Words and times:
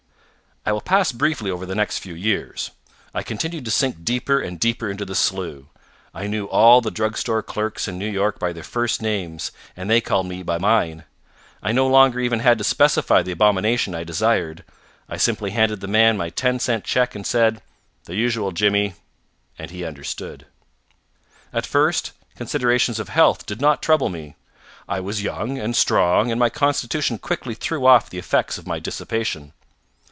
I 0.63 0.71
will 0.71 0.81
pass 0.81 1.11
briefly 1.11 1.49
over 1.49 1.65
the 1.65 1.73
next 1.73 1.97
few 1.97 2.13
years. 2.13 2.69
I 3.15 3.23
continued 3.23 3.65
to 3.65 3.71
sink 3.71 4.05
deeper 4.05 4.39
and 4.39 4.59
deeper 4.59 4.91
into 4.91 5.05
the 5.05 5.15
slough. 5.15 5.63
I 6.13 6.27
knew 6.27 6.45
all 6.45 6.81
the 6.81 6.91
drugstore 6.91 7.41
clerks 7.41 7.87
in 7.87 7.97
New 7.97 8.07
York 8.07 8.37
by 8.37 8.53
their 8.53 8.61
first 8.63 9.01
names, 9.01 9.51
and 9.75 9.89
they 9.89 10.01
called 10.01 10.27
me 10.27 10.43
by 10.43 10.59
mine. 10.59 11.05
I 11.63 11.71
no 11.71 11.87
longer 11.87 12.19
even 12.19 12.41
had 12.41 12.59
to 12.59 12.63
specify 12.63 13.23
the 13.23 13.31
abomination 13.31 13.95
I 13.95 14.03
desired. 14.03 14.63
I 15.09 15.17
simply 15.17 15.49
handed 15.49 15.79
the 15.79 15.87
man 15.87 16.15
my 16.15 16.29
ten 16.29 16.59
cent 16.59 16.83
check 16.83 17.15
and 17.15 17.25
said: 17.25 17.63
"The 18.03 18.13
usual, 18.13 18.51
Jimmy," 18.51 18.93
and 19.57 19.71
he 19.71 19.83
understood. 19.83 20.45
At 21.51 21.65
first, 21.65 22.11
considerations 22.35 22.99
of 22.99 23.09
health 23.09 23.47
did 23.47 23.61
not 23.61 23.81
trouble 23.81 24.09
me. 24.09 24.35
I 24.87 24.99
was 24.99 25.23
young 25.23 25.57
and 25.57 25.75
strong, 25.75 26.29
and 26.29 26.39
my 26.39 26.51
constitution 26.51 27.17
quickly 27.17 27.55
threw 27.55 27.87
off 27.87 28.11
the 28.11 28.19
effects 28.19 28.59
of 28.59 28.67
my 28.67 28.77
dissipation. 28.77 29.53